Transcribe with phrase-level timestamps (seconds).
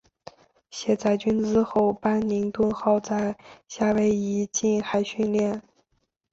[0.71, 5.61] 卸载军资后班宁顿号在夏威夷近海训练。